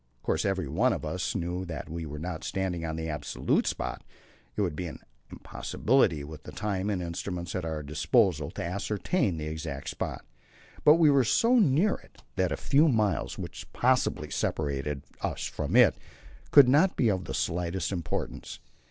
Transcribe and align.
Of 0.17 0.23
course, 0.23 0.45
every 0.45 0.67
one 0.67 0.93
of 0.93 1.05
us 1.05 1.35
knew 1.35 1.63
that 1.65 1.87
we 1.87 2.07
were 2.07 2.17
not 2.17 2.43
standing 2.43 2.83
on 2.83 2.95
the 2.95 3.07
absolute 3.07 3.67
spot; 3.67 4.03
it 4.55 4.61
would 4.63 4.75
be 4.75 4.87
an 4.87 4.97
impossibility 5.31 6.23
with 6.23 6.41
the 6.41 6.51
time 6.51 6.89
and 6.89 7.01
the 7.03 7.05
instruments 7.05 7.53
at 7.53 7.65
our 7.65 7.83
disposal 7.83 8.49
to 8.49 8.63
ascertain 8.63 9.37
that 9.37 9.47
exact 9.47 9.89
spot. 9.89 10.25
But 10.83 10.95
we 10.95 11.11
were 11.11 11.23
so 11.23 11.59
near 11.59 11.93
it 11.97 12.23
that 12.35 12.47
the 12.49 12.57
few 12.57 12.87
miles 12.87 13.37
which 13.37 13.71
possibly 13.73 14.31
separated 14.31 15.03
us 15.21 15.45
from 15.45 15.75
it 15.75 15.95
could 16.49 16.67
not 16.67 16.97
be 16.97 17.07
of 17.11 17.25
the 17.25 17.35
slightest 17.35 17.91
importance. 17.91 18.57